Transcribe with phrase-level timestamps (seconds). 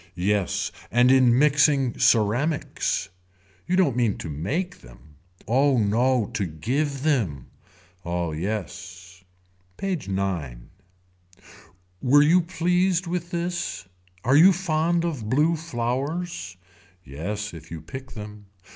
[0.15, 0.71] Yes.
[0.89, 3.09] And in mixing ceramics.
[3.67, 5.17] You don't mean to make them.
[5.47, 7.51] Oh no to give them.
[8.03, 9.23] Oh yes.
[9.77, 10.61] PAGE IX.
[12.01, 13.87] Were you pleased with this.
[14.23, 16.57] Are you fond of blue flowers.
[17.03, 18.47] Yes if you pick them.